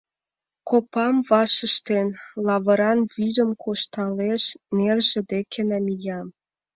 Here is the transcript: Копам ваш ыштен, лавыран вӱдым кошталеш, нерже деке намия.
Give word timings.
Копам 0.69 1.15
ваш 1.29 1.53
ыштен, 1.67 2.07
лавыран 2.45 2.99
вӱдым 3.13 3.49
кошталеш, 3.63 4.43
нерже 4.77 5.19
деке 5.31 5.61
намия. 5.69 6.19